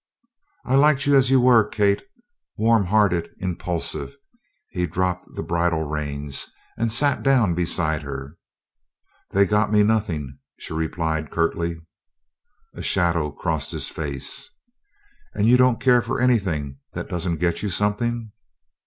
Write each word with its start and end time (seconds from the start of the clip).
"I 0.65 0.73
liked 0.73 1.05
you 1.05 1.15
as 1.15 1.29
you 1.29 1.39
were, 1.39 1.63
Kate 1.63 2.01
warm 2.57 2.87
hearted, 2.87 3.29
impulsive." 3.37 4.17
He 4.71 4.87
dropped 4.87 5.35
the 5.35 5.43
bridle 5.43 5.83
reins 5.83 6.47
and 6.75 6.91
sat 6.91 7.21
down 7.21 7.53
beside 7.53 8.01
her. 8.01 8.35
"That 9.29 9.45
got 9.45 9.71
me 9.71 9.83
nothing," 9.83 10.39
she 10.57 10.73
replied 10.73 11.29
curtly. 11.29 11.77
A 12.73 12.81
shadow 12.81 13.29
crossed 13.29 13.69
his 13.73 13.89
face. 13.89 14.49
"And 15.35 15.45
you 15.45 15.55
don't 15.55 15.79
care 15.79 16.01
for 16.01 16.19
anything 16.19 16.79
that 16.93 17.07
doesn't 17.07 17.37
get 17.37 17.61
you 17.61 17.69
something?" 17.69 18.31